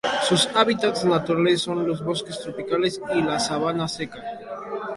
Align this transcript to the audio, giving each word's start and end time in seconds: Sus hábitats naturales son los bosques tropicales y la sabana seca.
Sus 0.23 0.47
hábitats 0.55 1.05
naturales 1.05 1.61
son 1.61 1.85
los 1.87 2.03
bosques 2.03 2.39
tropicales 2.41 2.99
y 3.13 3.21
la 3.21 3.39
sabana 3.39 3.87
seca. 3.87 4.19